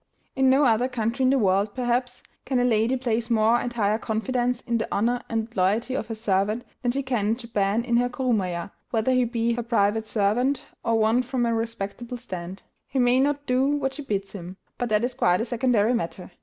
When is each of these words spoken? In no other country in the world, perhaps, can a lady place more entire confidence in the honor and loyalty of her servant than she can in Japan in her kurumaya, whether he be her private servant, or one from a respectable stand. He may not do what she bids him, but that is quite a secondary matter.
In 0.35 0.49
no 0.49 0.63
other 0.65 0.87
country 0.87 1.21
in 1.21 1.29
the 1.29 1.37
world, 1.37 1.75
perhaps, 1.75 2.23
can 2.43 2.57
a 2.57 2.63
lady 2.63 2.97
place 2.97 3.29
more 3.29 3.61
entire 3.61 3.99
confidence 3.99 4.61
in 4.61 4.79
the 4.79 4.87
honor 4.91 5.21
and 5.29 5.55
loyalty 5.55 5.93
of 5.93 6.07
her 6.07 6.15
servant 6.15 6.65
than 6.81 6.91
she 6.91 7.03
can 7.03 7.27
in 7.27 7.35
Japan 7.37 7.85
in 7.85 7.97
her 7.97 8.09
kurumaya, 8.09 8.71
whether 8.89 9.11
he 9.11 9.25
be 9.25 9.53
her 9.53 9.61
private 9.61 10.07
servant, 10.07 10.65
or 10.83 10.97
one 10.97 11.21
from 11.21 11.45
a 11.45 11.53
respectable 11.53 12.17
stand. 12.17 12.63
He 12.87 12.97
may 12.97 13.19
not 13.19 13.45
do 13.45 13.67
what 13.67 13.93
she 13.93 14.01
bids 14.01 14.31
him, 14.31 14.57
but 14.79 14.89
that 14.89 15.03
is 15.03 15.13
quite 15.13 15.39
a 15.39 15.45
secondary 15.45 15.93
matter. 15.93 16.31